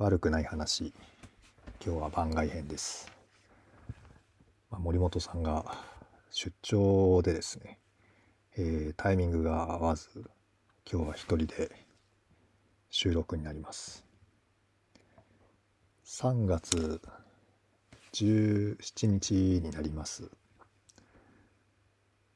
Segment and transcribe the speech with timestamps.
[0.00, 0.94] 悪くない話。
[1.84, 3.12] 今日は番外編です、
[4.70, 5.76] まあ、森本さんが
[6.30, 7.78] 出張でですね、
[8.56, 10.08] えー、タイミングが合わず
[10.90, 11.70] 今日は一人で
[12.88, 14.02] 収録になります。
[16.06, 17.02] 3月
[18.14, 20.30] 17日になります。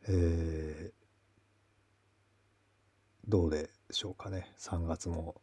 [0.06, 0.92] えー、
[3.26, 4.52] どうでしょうかね。
[4.58, 5.34] 3月も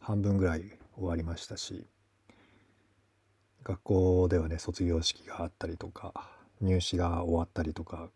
[0.00, 1.86] 半分ぐらい終わりましたし
[3.62, 6.12] 学校ではね卒業式があったりとか
[6.60, 8.10] 入試が終わったりとか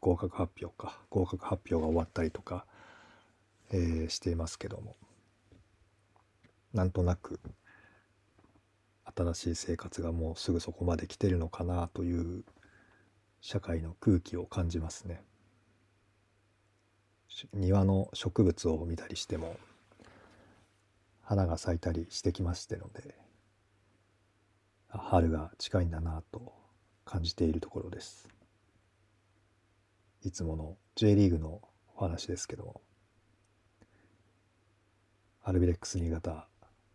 [0.00, 0.98] 合格発表か。
[1.10, 2.66] 合格発表が終わったりとか、
[3.72, 4.96] えー、していますけども。
[6.72, 7.40] なんとなく
[9.04, 12.44] 新しい生活がもうすぐそこまで来てるのかなという
[13.40, 15.22] 社会の空気を感じますね。
[17.52, 19.56] 庭の植物を見たりしても
[21.30, 23.14] 花が咲いたりしてきましてので
[24.88, 26.52] 春が近いんだなと
[27.04, 28.28] 感じているところです。
[30.24, 31.60] いつもの J リーグの
[31.94, 32.80] お話ですけども
[35.44, 36.48] アルビレックス新潟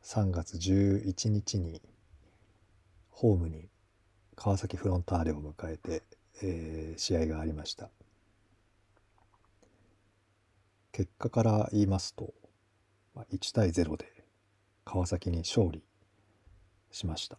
[0.04, 1.82] 3月11日に
[3.12, 3.70] ホームに
[4.36, 6.04] 川崎フロンターレを迎えて
[6.42, 7.90] えー、試合がありました。
[10.92, 12.34] 結果から言いますと、
[13.16, 14.15] まあ、1対0で
[14.86, 15.84] 川崎に勝利
[16.92, 17.38] しました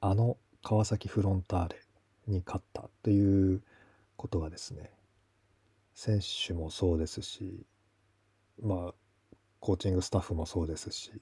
[0.00, 1.76] あの川崎フロンターレ
[2.26, 3.62] に勝ったという
[4.16, 4.90] ことがですね
[5.94, 7.66] 選手もそうですし
[8.62, 8.94] まあ
[9.58, 11.12] コーチングスタッフもそうですし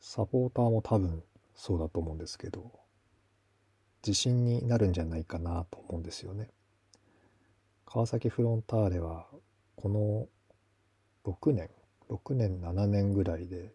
[0.00, 1.22] サポーターも多分
[1.54, 2.70] そうだと思うんですけど
[4.06, 6.48] 自信になるんじゃないかなと思うんですよね。
[7.86, 9.26] 川崎フロンターレは
[9.76, 10.26] この
[11.24, 11.70] 6年
[12.12, 13.72] 6年7年ぐらいで、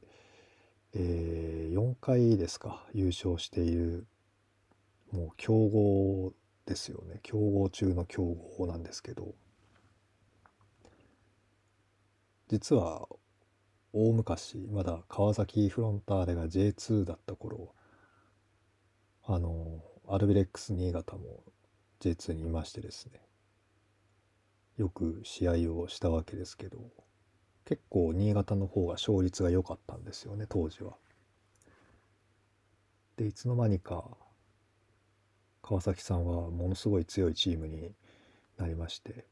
[0.93, 4.05] えー、4回ですか優勝している
[5.11, 6.33] もう強豪
[6.65, 7.19] ですよね。
[7.23, 9.33] 強豪中の強豪なんですけど。
[12.49, 13.07] 実は
[13.91, 17.73] 大昔まだ川崎フロンターレが J2 だった頃
[19.23, 21.43] あのアルビレックス新潟も
[21.99, 23.21] J2 にいましてですね。
[24.77, 27.06] よく試合をしたわけですけど。
[27.67, 30.93] 結構新潟の方が勝率が良かったんですよね当時は。
[33.17, 34.05] でいつの間にか
[35.61, 37.91] 川崎さんはものすごい強いチームに
[38.57, 39.25] なりまして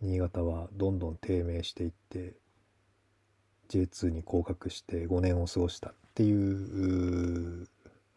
[0.00, 2.34] 新潟はどんどん低迷していって
[3.68, 7.68] J2 に降格して5年を過ごしたっていう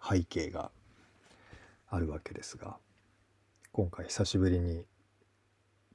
[0.02, 0.72] 背景が
[1.88, 2.78] あるわけですが
[3.74, 4.86] 今回久しぶりに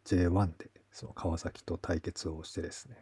[0.05, 2.97] J1 でその川崎と対決をしてですね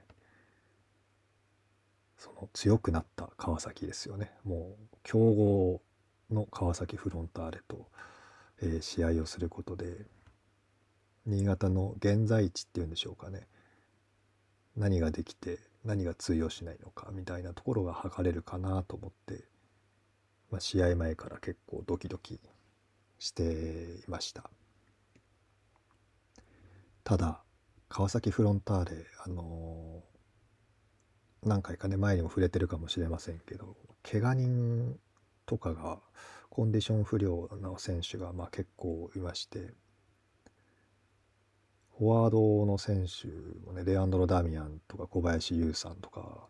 [2.17, 4.33] その強くなった川崎ですよね。
[4.45, 5.83] もう強豪
[6.31, 7.89] の川崎フロンターレと、
[8.61, 10.07] えー、試合をすることで
[11.27, 13.47] 新潟の現在地っていうんでしょうかね。
[14.77, 19.45] 何ができて何が通用しないのかみたいなところが測れるかなと思って、
[20.51, 22.41] まあ、試合前から結構ドキドキ
[23.19, 24.51] していました。
[27.05, 27.43] ただ
[27.89, 30.03] 川崎フロンターレあの
[31.45, 34.99] 何回かね前にも触れてるかもしれませんけど怪我人
[35.47, 35.99] とかが
[36.51, 39.75] コンディション不良の選手がまあ結構いまして
[41.99, 43.29] フォワードの選手
[43.67, 46.49] もねレアンドロ・ダミアンとか小林優さんとか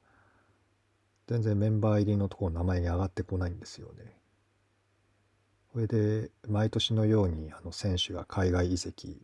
[1.27, 4.17] 全然メンバー入りのところ名前に上がってこないんですよね。
[5.73, 9.21] それで毎年のようにあの選手が海外移籍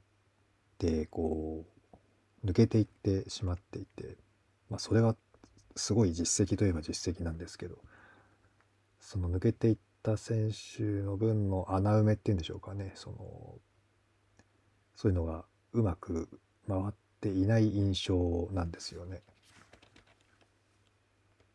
[0.79, 1.65] でこ
[2.43, 4.17] う抜けていってしまっていて、
[4.69, 5.15] まあ、それは
[5.81, 7.77] すごい実績といえば実績なんですけど
[9.01, 13.17] その抜けていった選手の分の穴埋めっていうんでしょうかねその
[14.95, 16.29] そういうのがうまく
[16.69, 19.23] 回っていない印象なんですよね。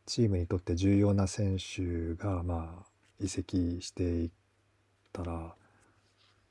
[0.08, 2.86] チームにとって重要な選手がまあ
[3.20, 4.30] 移籍していっ
[5.14, 5.56] たら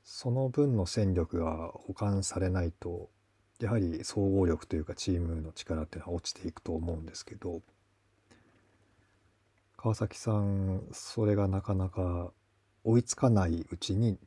[0.03, 3.09] その分の戦力が補完されないと
[3.59, 7.61] やはり総合力というかチームの力っていうのは落ちていくと思うんですけど
[9.77, 12.31] 川崎さんそれがなかなか
[12.83, 14.17] 追いつかないうちに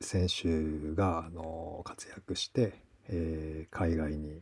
[0.00, 2.72] 選手があの活躍して、
[3.08, 4.40] えー、海外に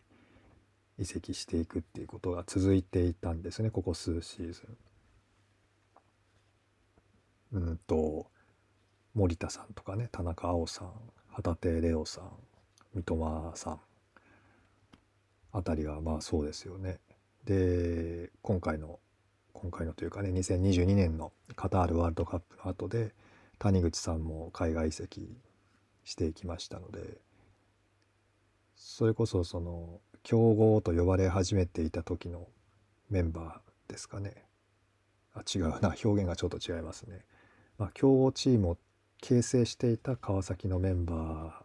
[0.98, 4.76] 移籍していくっていうことが続いていたんですねここ数シーズン。
[7.50, 8.26] うんと
[9.14, 10.92] 森田さんとかね田中碧さん
[11.28, 12.30] 旗手レオさん
[12.94, 13.80] 三笘さん
[15.52, 16.98] あたりがまあそうですよね。
[17.44, 18.98] で今回の
[19.52, 23.14] 今回のというかね2022年のカタールワールドカップの後で
[23.58, 25.36] 谷口さんも海外移籍
[26.04, 27.18] していきましたので
[28.76, 32.46] それこそその強豪と呼ばれ始めていた時の
[33.10, 34.44] メンバーですかね
[35.34, 37.24] あ違うな表現がちょっと違いますね。
[37.78, 38.78] まあ、強豪チームを
[39.20, 41.62] 形成していた川崎のメンバ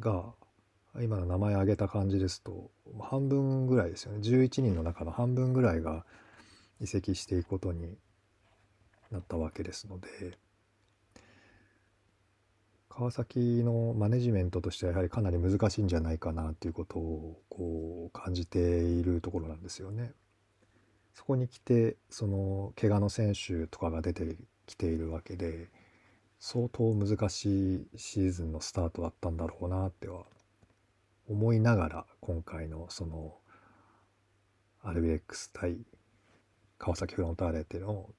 [0.00, 0.34] ーが
[1.00, 6.04] 今の名前挙げた感じですと半分ぐらいですよね11人の中の半分ぐらいが
[6.80, 7.96] 移籍していくことに
[9.10, 10.36] なったわけですので
[12.94, 20.12] 川崎のマネジメントとしてはやはりかなり難しいんじゃないかなということをこう感じているところなんですよね。
[21.14, 24.36] そこに来てその怪我の選手とかが出て
[24.66, 25.68] きているわけで
[26.38, 30.24] 相当難しいシーズンのスタートだったんだろうなっては
[31.32, 33.34] 思いながら今回のその
[34.84, 35.78] RBX 対
[36.78, 38.10] 川崎フロンターレっていうのを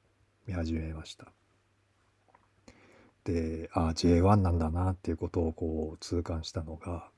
[0.47, 1.31] 見始めました。
[3.23, 7.09] でああ J1 なんだなっていうことをこう痛感したのが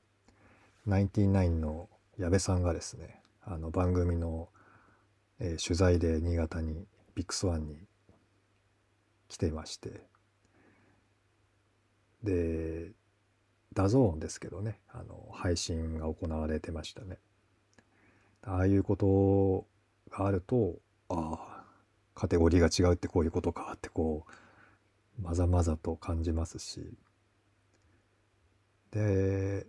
[0.84, 1.88] ナインティナインの
[2.18, 4.48] 矢部さんがですねあの番組の、
[5.40, 7.76] えー、取材で新潟にビッグスワンに
[9.28, 10.02] 来ていまして
[12.22, 12.92] で
[13.76, 14.80] ダゾーンですけどね。
[14.88, 17.18] あの配信が行われてましたね。
[18.42, 19.66] ああいうこと
[20.10, 20.76] があると
[21.10, 21.64] ああ
[22.14, 24.24] カテゴリーが違うってこういうことかってこ
[25.18, 26.96] うまざまざと感じますし。
[28.92, 29.66] で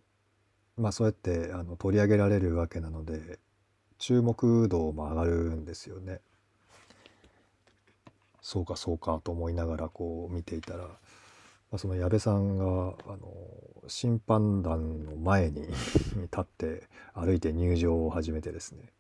[0.77, 3.39] まあそうやってあの取り上げられるわけなので
[3.97, 6.21] 注目度も上がるんですよね。
[8.41, 10.87] そうかそうかと思いながらこう見ていたら、
[11.71, 13.33] まあ、その矢部さんがあの
[13.87, 15.67] 審判団の前に
[16.31, 16.83] 立って
[17.13, 18.93] 歩いて入場を始めてですね。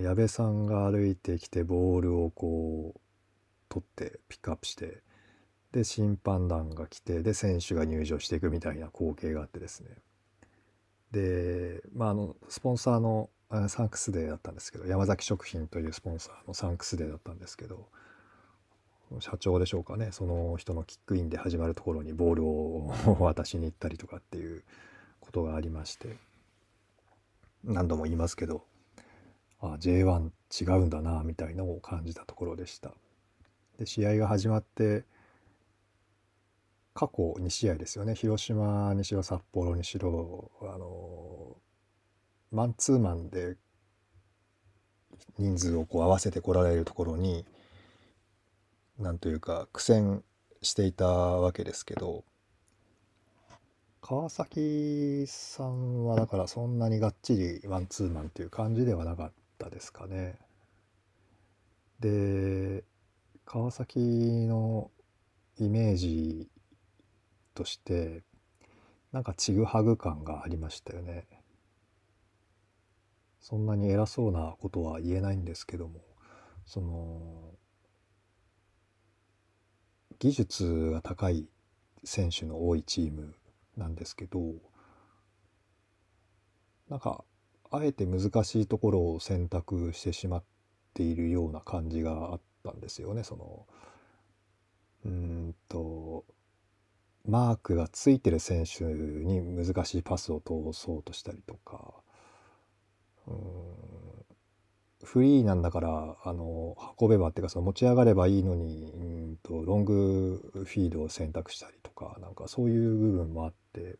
[0.00, 3.00] 矢部さんが歩いてきてボールをこう
[3.70, 5.02] 取ってピックアップして
[5.72, 9.90] で審判団が来てで選手が入場していくみたいな光景があってですね。
[11.10, 13.30] でまああのスポンサーの
[13.68, 17.88] サンクスデーだったんですけど山崎食品というスポンサーのサンクスデーだったんですけど
[19.20, 20.10] 社長でしょうかね。
[20.12, 24.62] その人のキックインで始まるところにボールを渡しに行ったりとかっていう
[25.20, 26.16] ことがありまして。
[27.64, 28.64] 何度も言いますけど
[29.60, 32.92] あ J1 違うんだなみたいのを感じたところでした。
[33.78, 35.04] で試合が始まって
[36.94, 38.14] 過去2試合ですよね。
[38.14, 41.56] 広島にしろ札幌にしろあの
[42.50, 43.56] マンツーマンで
[45.36, 47.44] 人数をこう合わせてこられるところに
[48.98, 50.24] なんというか苦戦
[50.60, 52.24] していたわけですけど
[54.00, 60.38] 川崎さんはだからそんなにがっちりワンツーマンっていう感じではなかったですかね。
[62.00, 62.84] で
[63.44, 64.90] 川崎の
[65.58, 66.48] イメージ
[67.54, 68.22] として
[69.12, 71.26] なんかちぐはぐ感がありましたよね。
[73.40, 76.00] そんなに偉そうなことは言えないんですけども
[76.66, 77.54] その
[80.18, 81.48] 技術が高い
[82.04, 83.34] 選手の多いチーム
[83.76, 84.40] なんですけど
[86.88, 87.24] なんか
[87.70, 90.44] あえて難しいところを選択してしまっ
[90.94, 93.22] ているような感じがあったんですよね。
[93.24, 93.66] その
[95.04, 96.24] うんと
[97.26, 101.94] マークがついてる選手に難しいパスを通そうとしたりとか
[103.26, 103.34] うん
[105.04, 108.92] フリーなんだからあの運べばっていうかその持ち上がればいいのに
[109.48, 113.96] とロングフィードを選択したりとかなんかそういう部分もあって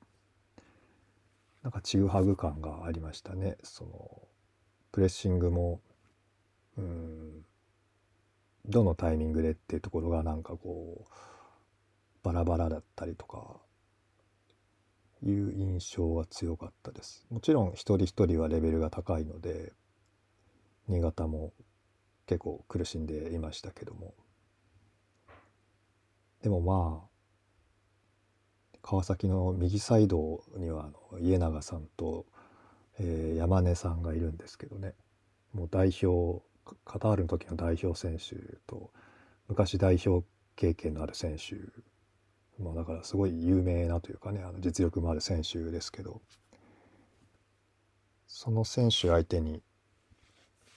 [1.63, 3.57] なんかちぐはぐ感がありましたね。
[3.65, 4.23] その
[4.93, 5.81] プレッシングも
[6.77, 7.45] うん
[8.67, 11.13] どのタイミングでっていうところがなんかこう
[12.23, 13.57] バラバラだったりとか
[15.23, 17.27] いう印象は強かったです。
[17.31, 19.73] もちろん一人一人はレベルが高いので
[20.89, 21.55] 新潟も
[22.27, 24.15] 結構苦しんでいましたけども
[26.43, 32.27] でもまあ川崎の右サイドにはあの家長さんと、
[32.99, 34.95] えー、山根さんがいるんですけどね。
[35.53, 36.43] もう代表
[36.85, 38.91] カタールの時の代表選手と
[39.49, 40.27] 昔代表
[40.57, 41.57] 経験のある選手
[42.63, 46.21] もうだからすごい有名なというかねあの実力もある選手ですけど。
[48.29, 49.63] その選手相手に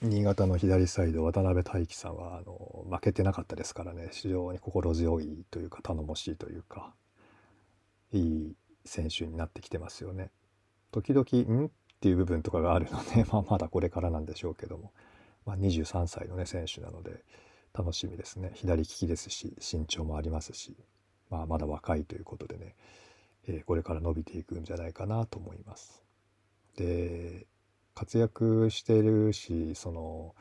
[0.02, 6.94] 新潟の左サイド渡辺大輝さんはあの負けてなかったですからね非常に心強いというか頼もしいというか
[8.12, 10.32] いい選手になってきてますよね。
[10.92, 11.26] 時々
[11.62, 11.70] 「ん?」っ
[12.02, 14.92] ていう部分とかがあるので、 まあ、まだこれからなんでしょうけども
[15.46, 17.24] まあ、23歳のね選手なので
[17.74, 20.76] 楽しみですね左利きですし身長もありますし、
[21.30, 22.76] まあ、まだ若いということでね、
[23.48, 26.04] えー、これから伸びていくんじゃないかなと思います。
[26.76, 27.48] で
[27.94, 30.36] 活躍してるしその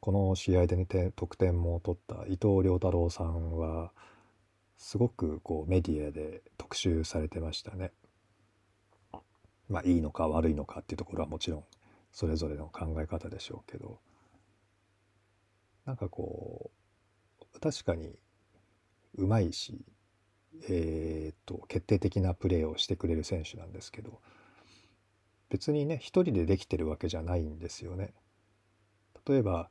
[0.00, 3.92] この試合でね得点も取った伊藤涼太郎さんは
[4.76, 7.92] すごくこうメディアで特集されてましたね。
[9.68, 11.64] まあいいのか悪いのかっていうところはもちろん
[12.10, 14.00] それぞれの考え方でしょうけど
[15.86, 16.70] なんかこ
[17.54, 18.18] う確かに
[19.14, 19.84] うまいし
[20.68, 24.20] えー、っと決定的なプレーをしてくれる選手なんですけど
[25.52, 28.14] 別にね一人でできてるわけじゃないんですよね。
[29.28, 29.68] 例えば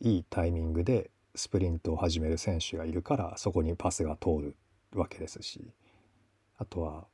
[0.00, 4.56] いいタイミングでスプリントを始める選手がいるからそこにパスが通る
[4.94, 5.70] わけですし
[6.56, 7.06] あとは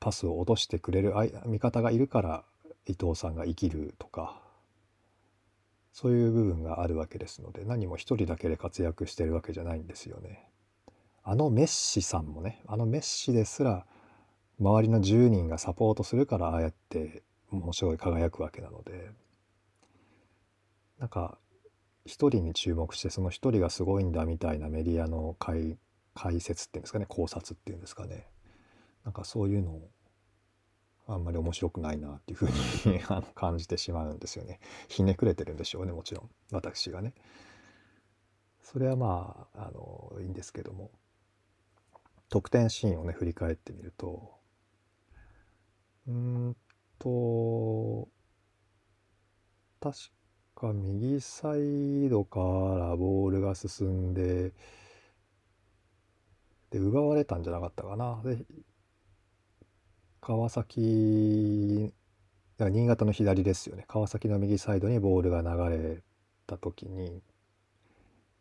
[0.00, 1.12] パスを落としてくれる
[1.46, 2.44] 味方がいるから
[2.86, 4.40] 伊藤さんが生きるとか
[5.92, 10.48] そういう部分があるわけですので何も一人だけで活躍してるわけじゃないんですよね。
[11.22, 13.84] あのメッシさんもねあのメッシですら
[14.60, 19.10] 周りの10人がサポートするからああやってものすごい輝くわけなので
[20.98, 21.38] なんか
[22.04, 25.78] 一人に注目してその一人がすごいんだみたいなメディアの解
[26.14, 28.26] 解説っていうんですかね考察っていうんですかね
[29.04, 29.90] なんかそういうのを
[31.08, 32.48] あんまり面白くないなっていうふう
[32.88, 33.00] に
[33.34, 34.60] 感じてしまうんですよね。
[34.88, 37.14] ひねくれてるんでしょうねもちろん私がね。
[38.62, 40.90] それはまああのいいんですけども
[42.28, 44.32] 得点シーンをね振り返ってみると
[46.06, 46.56] うん
[46.98, 48.08] と
[49.80, 49.98] 確
[50.54, 54.52] か右サイドからボールが進んで
[56.70, 58.22] で奪われたんじゃなかったかな。
[58.24, 58.44] で
[60.20, 61.92] 川崎
[62.58, 66.02] 新潟の左ですよね川崎の右サイドにボールが流れ
[66.46, 67.22] た時に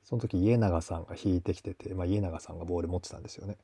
[0.04, 3.58] その時家長さんが引いてきてて、まあ、家長さんがボール持ってたんですよね。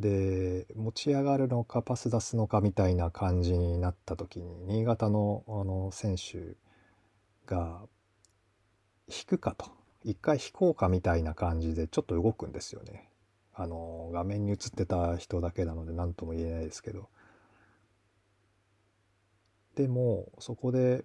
[0.00, 6.56] で持ち上がるのかパス出すのかみたいな感じになった時に新潟のあの選手
[7.46, 7.82] が
[9.08, 9.66] 引くかと
[10.02, 13.10] 一回引こうかみたいな感じでちょっと動くんですよね。
[13.52, 17.10] あの画面に映ってた人だけなので何とも言えないですけど
[19.74, 21.04] でもそこで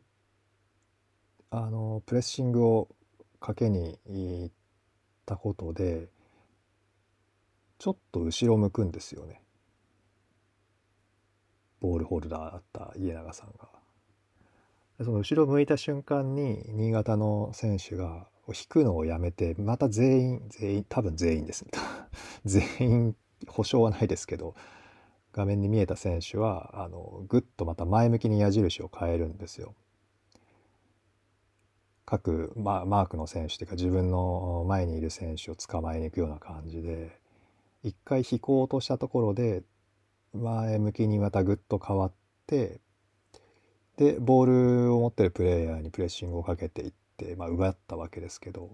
[1.50, 2.88] あのプレッシングを
[3.42, 4.56] かけに行っ
[5.26, 6.08] たことで
[7.78, 9.42] ちょっと後ろ向くんですよね
[11.82, 13.70] ボールホルダーだった家永さんが。
[15.04, 21.66] その後ろ向いた瞬間に新潟の選手が引くのをやめてまた全員全員多分全員です
[22.46, 23.16] 全員
[23.48, 24.56] 保証はないですけど
[25.34, 29.76] 画面に見えた選手はあのぐっとまた前向きに矢印を変えるんですよ。
[32.06, 37.20] 各、まあ、マークの選手というか自分の前にいる選手を捕まえに行くような感じで
[37.86, 39.62] 一回引こうとしたところで
[40.34, 42.12] 前向きにまたぐっと変わっ
[42.48, 42.82] て
[43.98, 48.72] でボールを持ってるプレイヤーにプレッシングをかけていって、まあ、奪ったわけですけど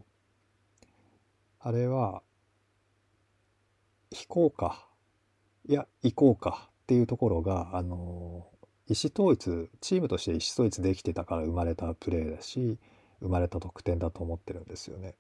[1.60, 2.24] あれは
[4.12, 4.88] 引こうか
[5.68, 8.48] いや行こうかっていうところがあの
[8.88, 12.80] 意思統一チームとして意思統一できてたから生まれたプレーだし
[13.20, 15.16] 生まれた得点だと思ってるんですよね。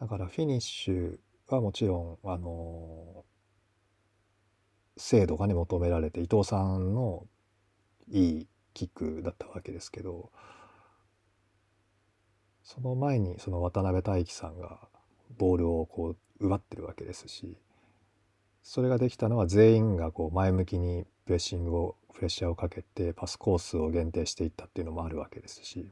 [0.00, 1.18] だからフィニッシュ
[1.56, 3.24] はもちろんあの
[4.96, 7.26] 精度がね求められて伊藤さんの
[8.10, 10.30] いいキックだったわけですけど
[12.62, 14.78] その前にその渡辺大輝さんが
[15.38, 17.56] ボールをこう奪ってるわけですし
[18.62, 25.90] それができたのは全員がこう前向きにプレッシングをプレッシャーをかけてパスコースを限定していったっていうのもあるわけですし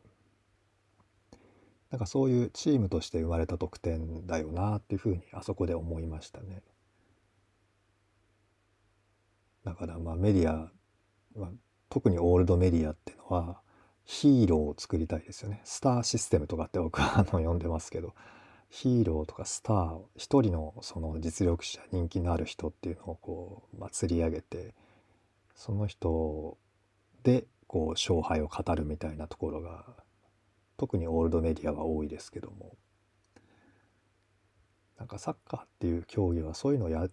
[1.90, 6.62] なんかそういうチームとして生まれた得点だよなっていうふうにあそこで思いましたね。
[9.64, 10.70] だからまあメディア、
[11.36, 11.50] まあ、
[11.88, 13.60] 特にオールドメディアっていうのは
[14.04, 15.60] ヒーローを作りたいですよね。
[15.64, 18.14] スターシステムとかって僕はあの呼んでますけど
[18.68, 24.74] ヒーローとかスター一人のその実力者人気のある人っていうのをこう、まあ、釣り上げて
[25.56, 26.56] その人
[27.24, 29.84] でこう勝敗を語るみたいなところが
[30.80, 32.74] 特にオールドメディアは多いですけども
[34.98, 37.06] なんかサッカーっていう競技はそういうのをや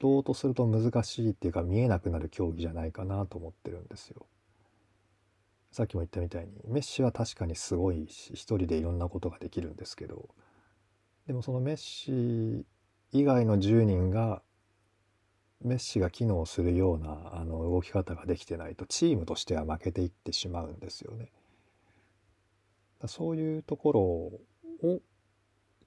[0.00, 4.26] ろうとすると難しいっていうか見えなくなる競技じゃないかなと思ってるんですよ。
[5.72, 10.28] さっきも言ったみたいにメッシは確かにすごいし一人でいろんなことができるんですけど
[11.26, 12.66] でもそのメッシ
[13.12, 14.42] 以外の10人が
[15.64, 21.32] メッシが機能するようなあの動き方ができてないとチームとしては負けていってしまうんですよね。
[23.06, 25.00] そういうところを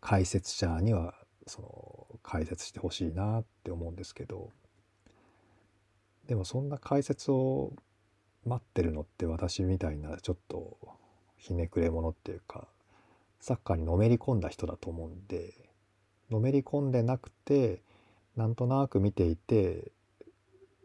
[0.01, 1.15] 解説者には
[1.47, 4.51] その解説してほしいなって思うんですけど
[6.27, 7.73] でもそんな解説を
[8.45, 10.77] 待ってるのって私みたいなちょっと
[11.37, 12.67] ひねくれ者っていうか
[13.39, 15.53] サッカーにのめり込んだ人だと思うんで
[16.29, 17.81] のめり込んでなくて
[18.35, 19.91] なんとなく見ていて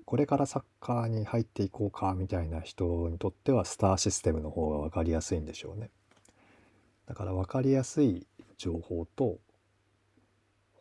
[0.06, 5.90] これからサッカーに入っていこうかみたいな人にとってはスターシステムの方が分かりやすいんでしょうね。
[7.06, 9.38] だから分かりやすい情報と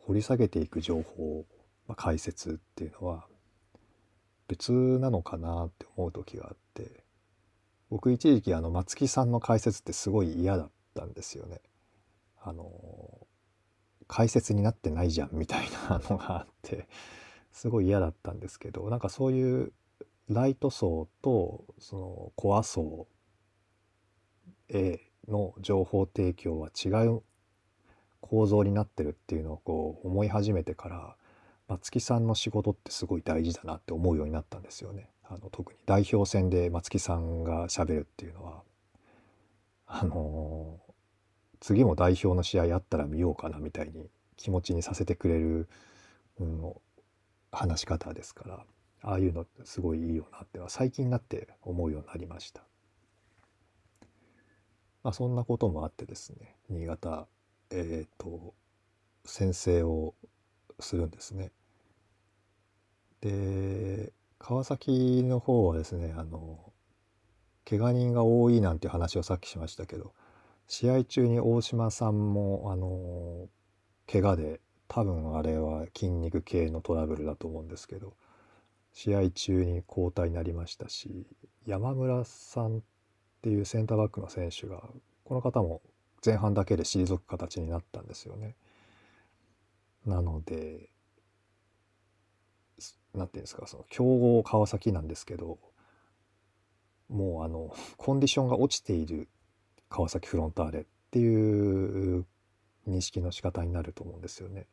[0.06, 1.44] 掘り下げていく情報、
[1.86, 3.26] まあ、解説っていうのは
[4.48, 7.04] 別なのかなって思う時があって
[7.90, 11.60] 僕一時期あの松木さんの解説ってすごい嫌だったんですよね。
[12.42, 12.70] あの
[14.06, 16.88] 解説になってないじゃんみたいなのがあって
[17.52, 19.72] すごい嫌だったんですけどなんかそういう
[20.28, 23.06] ライト層とそのコア層
[24.68, 27.22] A の情報提供は違う
[28.20, 31.16] 構造になってるっていうのをこう思い始めてから
[31.68, 35.08] 松木さんの仕事ってすごい大事だなって思うようになったんですよね。
[35.24, 38.62] あの特に代表戦で松木さんがしゃべるっていうのは
[39.86, 40.92] あのー、
[41.60, 45.68] 次も代表の試合あったら見ようかなみたいに気持ちにさせてくれる、
[46.40, 46.74] うん、
[47.52, 48.64] 話し方ですから
[49.02, 52.62] ああいうのってすごいいいよなっては最近になって思うようになりました。
[55.04, 57.28] まあ、そんなこともあってですね新潟
[57.70, 58.54] えっ、ー、と
[59.24, 60.14] 先生を
[60.80, 61.52] するんですね。
[63.20, 66.72] で川崎の方はですねあの
[67.68, 70.12] 怪我人が多いなんていう話をさっきしましたけど
[70.66, 73.48] 試合中に大島さんもあの
[74.10, 78.14] 怪我で多分あれは筋肉系のトラブルだと思うんですけど
[78.92, 81.26] 試合中に交代になりましたし
[81.66, 82.82] 山村さん
[83.44, 84.82] っていうセンターバックの選手が
[85.22, 85.82] この方も
[86.24, 88.56] 前半だけで退く形になったんですよね。
[90.06, 90.88] なので
[93.12, 95.58] 何て言うんですかその強豪川崎なんですけど
[97.10, 99.28] もうあの コンディションが落ちている
[99.90, 102.24] 川崎フロンターレっていう
[102.88, 104.68] 認識の仕方になると思うんですよね。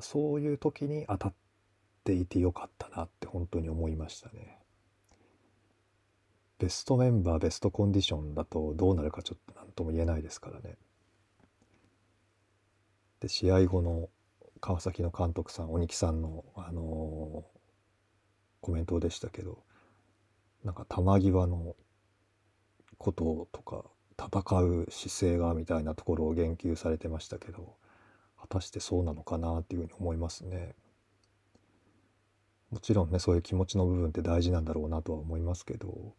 [0.00, 1.34] そういう時に当たっ
[2.04, 4.61] ていてよかったなって本当に思いましたね。
[6.62, 10.76] ベストメンバーベストコンディションだとどうなるかちょっと何とも言えないですからね。
[13.18, 14.08] で試合後の
[14.60, 19.64] 川崎の監督さん鬼木さんの、あのー、コメントでしたけど
[20.62, 21.74] なんか球際の
[22.96, 23.84] こととか
[24.16, 27.74] 戦う姿勢がみたいなところを言及されてましたけど
[28.40, 30.76] 果たしてそうなのかなっていうふうに思いますね。
[32.70, 36.14] もちろんねそういう気持ちの部分って大事なんだろうなとは思いますけど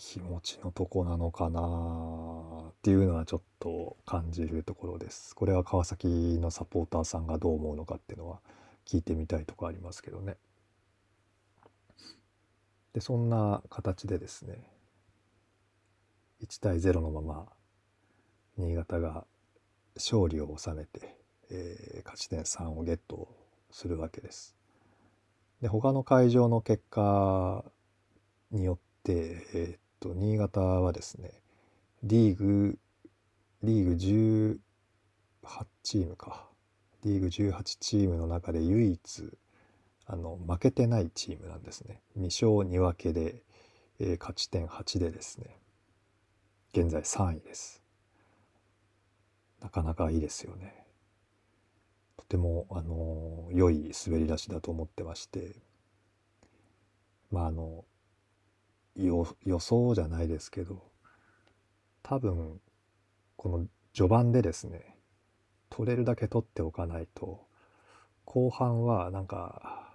[0.00, 5.34] 気持ちのとこなのかなっていうのはちょっと感じるところです。
[5.34, 6.06] これは川崎
[6.40, 8.38] のサポーターさんがどう思うのかっていうのは
[8.86, 10.36] 聞いてみたいとこありますけどね。
[12.92, 14.70] でそんな形でですね
[16.42, 17.46] 1対0のまま
[18.56, 19.26] 新潟が
[19.96, 21.16] 勝利を収めて、
[21.50, 23.28] えー、勝ち点3をゲット
[23.72, 24.54] するわけです。
[25.60, 27.64] で他の会場の結果
[28.52, 31.32] によって、えー、と新潟はですね
[32.02, 32.78] リーグ
[33.62, 36.46] リーグ18チームか。
[37.04, 39.32] リーグ18チームの中で唯一
[40.06, 42.00] あの負けてないチームなんですね。
[42.18, 43.42] 2勝2分けで、
[43.98, 45.58] えー、勝ち点8でですね。
[46.72, 47.82] 現在3位です。
[49.60, 50.86] なかなかいいですよね。
[52.16, 55.56] とてもあの良い滑り出しだと思ってまして。
[57.30, 57.84] まああの
[58.98, 60.82] 予想じゃないですけど
[62.02, 62.60] 多分
[63.36, 64.96] この序盤でですね
[65.70, 67.46] 取れるだけ取っておかないと
[68.24, 69.92] 後半はなんか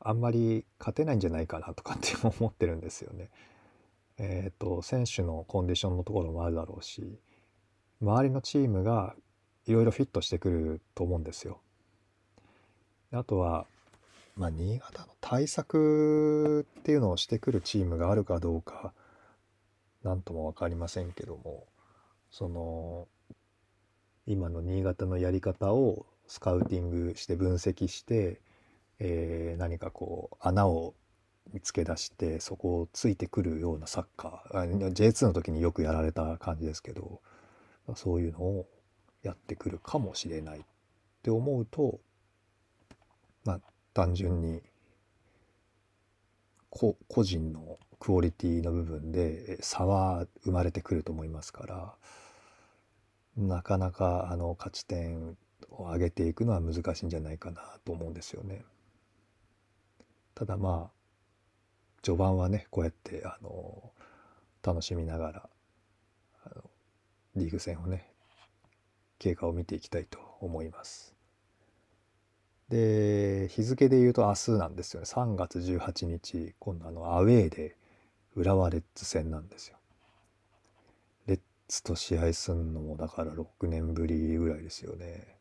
[0.00, 3.30] あんまり勝てないんじゃないかなとかって思ってるんですよね。
[4.18, 7.18] えっ、ー、と選手のコンディションのところもあるだろうし
[8.00, 9.14] 周りのチームが
[9.66, 11.60] いろいろフィットしてくると思うんですよ。
[13.12, 13.66] あとは
[14.38, 18.92] まあ、新潟の対策っていうのをしてくるチームがあるかどうか
[20.04, 21.66] 何とも分かりませんけども
[22.30, 23.08] その
[24.26, 28.40] 今の新潟のやり方をスカウティングして分析して、
[29.00, 30.94] えー、何かこう穴を
[31.52, 37.20] 見つけ出してそこをついてくるようなサッカー J2 の時によくやられた感じですけど
[37.96, 38.66] そういうのを
[39.24, 40.62] やってくるかもしれないっ
[41.22, 41.98] て思うと
[43.44, 43.60] まあ
[43.94, 44.62] 単純に
[46.70, 51.94] 個人のクオリティの部分で差は生まれてくると思いますから
[53.36, 55.36] なかなかあの勝ち点
[55.70, 58.64] を上げていくのは難しいんじゃないかなと思うんですよね。
[60.34, 60.98] ただまあ
[62.02, 63.92] 序盤はねこうやってあの
[64.62, 65.50] 楽しみながら
[67.34, 68.10] リーグ戦をね
[69.18, 71.17] 経過を見ていきたいと思います。
[72.70, 77.76] で日付で言うと明日なんですよね3月18日今度あのアウェーで
[78.34, 79.76] 浦和レッズ戦なんですよ。
[81.26, 85.38] レッズと試合すんのもだから6年ぶりぐらいですよね。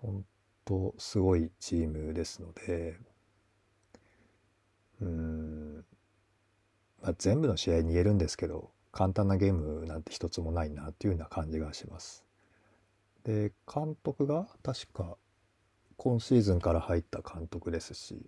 [0.00, 0.24] 本
[0.64, 2.98] 当すごいチームですので
[5.00, 5.84] うん、
[7.02, 12.24] まあ、全部の試合に言えるんですけど簡単なゲームなんて一つもないなっていうような感じがします。
[13.24, 15.16] で監督が確か
[16.02, 18.26] 今シーズンから入った監督ですし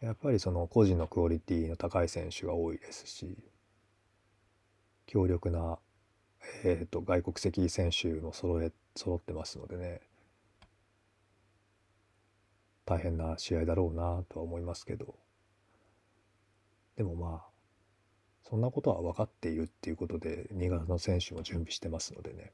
[0.00, 3.36] やっぱりその個人のクオリティの高い選手が多いですし
[5.04, 5.78] 強力な、
[6.64, 10.00] えーと、外国籍選手も揃え揃ってますのでね。
[12.86, 15.14] 大変な試合だろうなとは思いますけど。
[16.96, 17.48] でもまあ
[18.48, 22.52] そんなことは分かっているっていうことで新潟の選手も準備してますのでね。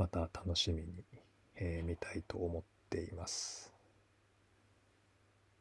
[0.00, 1.04] また楽しみに、
[1.56, 3.70] えー、見たいと思っています。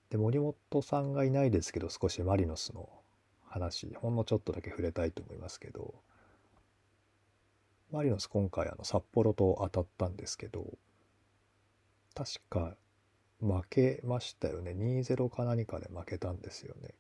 [0.10, 2.90] で森本さんがいないですけど少しマリノスの
[3.50, 5.94] 話ほんのちょっとだけ触れたいと思いますけど
[7.92, 10.66] マリノス今回あの札幌と当たったんですけど
[12.16, 12.78] 確か
[13.42, 16.96] 負けましたよね2-0か何かで負けたんですよね。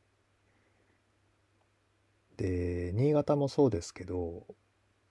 [2.35, 4.43] で新潟もそうですけど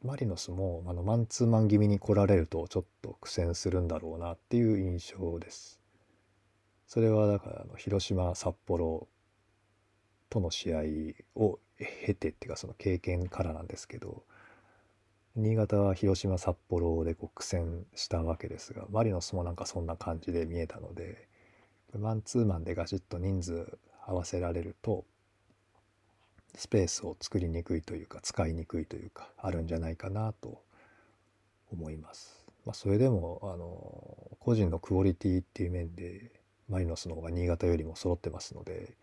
[0.02, 5.80] マリノスもあのマンツーマン気味に来られるとちょっと苦戦するんだろうなっていう印象です。
[6.86, 9.08] それはだからあの広島札幌
[10.30, 10.78] との試合
[11.34, 11.58] を
[12.06, 14.22] 経てっていうかその経験からなんですけど
[15.36, 21.28] 新潟は広島札幌でこう苦戦したわけですがマリノスもなんかそんな感じで見えたので
[21.96, 25.04] マンツーマンでガシッと人数合わせられると
[26.54, 30.62] スペースを作りにくいというか使いにくいというかあるんじゃないかなと
[31.72, 32.44] 思います。
[32.64, 36.30] まあ、それでもあの個人のクオリティっていう面で
[36.68, 38.94] マリノスの方が新潟よりも揃ってますので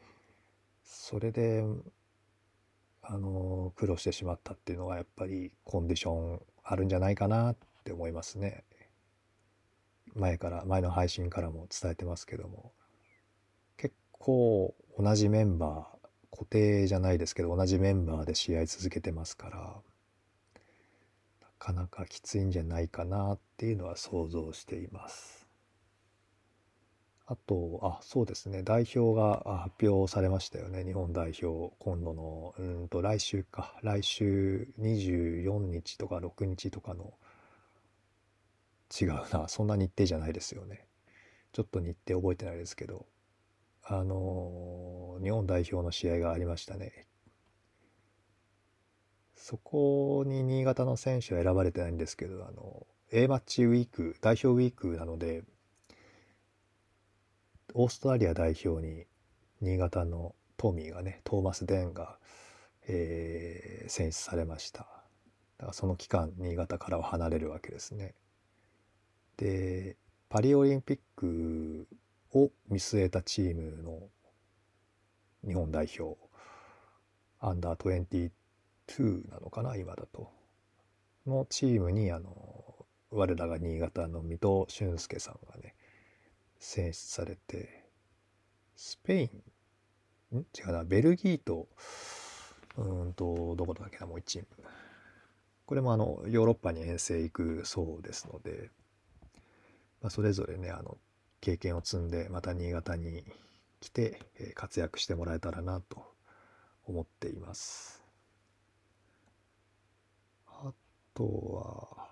[0.83, 1.63] それで
[3.01, 8.63] あの苦労してしまったっていうのはやっぱりコンディションあるんじゃないかなって思いますね。
[10.15, 12.71] 前から前の配信からも伝えてますけども
[13.77, 15.94] 結構同じメンバー
[16.35, 19.57] 固定じゃないですけど同じメンバーで試合続けてますから
[21.41, 25.45] なかなかきついんじゃないかなっていうのは想像しています。
[27.27, 37.13] あと、あ、そうですね、代表が発表されましたよね、日本代表、今度の、うんと、来週か、来週24日とか6日とかの、
[39.01, 40.85] 違うな、そんな日程じゃないですよね。
[41.51, 43.07] ちょっと日程覚えてないですけど、
[43.87, 47.07] あの日本代表の試合がありましたね。
[49.35, 55.43] そこに新潟の選手は選ばれてないんですけどあの A マッチウィーク代表ウィークなので
[57.75, 59.05] オーストラリア代表に
[59.61, 62.17] 新潟のトミーがねトーマス・デンが、
[62.87, 68.15] えー、選出されましただからその期間新潟からは離れるわけですね
[69.37, 69.95] で
[70.29, 71.87] パリオリンピック
[72.35, 74.09] を見据えたチームの
[75.47, 76.17] 日本代表
[77.39, 78.29] アンダー
[78.87, 80.29] 22なのかな今だと。
[81.25, 85.73] のチームにあの我らが新潟の水戸俊介さんがね
[86.59, 87.83] 選出されて
[88.75, 89.23] スペイ
[90.35, 90.41] ンん？
[90.41, 91.67] 違うなベルギーと
[92.77, 94.47] うんとどこだっけなもう1チーム。
[95.65, 98.69] これもあのヨーロッパに遠征行くそうですので、
[100.01, 100.97] まあ、それぞれねあの
[101.45, 103.23] 経験を積んでまた新潟に
[103.79, 104.19] 来て
[104.55, 106.03] 活躍してもらえたらなと
[106.85, 108.03] 思っています。
[110.47, 110.73] あ
[111.13, 112.07] とは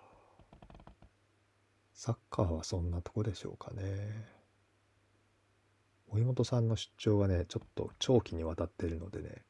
[1.95, 3.83] サッカーはそんなとこでしょうかね。
[6.11, 9.41] 森本さんの出張がねちょっと長期にわたってるのでね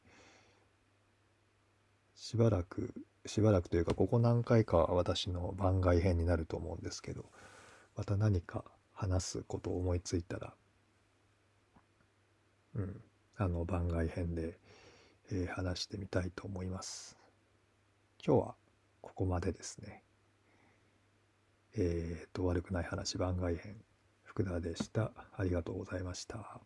[2.14, 2.94] しばらく
[3.26, 7.26] しばらくというかここ何回か私の番外編になると思うんですけど
[7.96, 10.54] また何か話すことを思いついたら、
[12.74, 13.00] うん、
[13.36, 14.58] あの番外編で、
[15.30, 17.18] えー、話してみたいと思います。
[18.24, 18.54] 今日は
[19.00, 20.02] ここまでですね。
[21.76, 23.76] えっ、と、悪くない話番外編、
[24.22, 25.12] 福田でした。
[25.36, 26.60] ありがとうございました。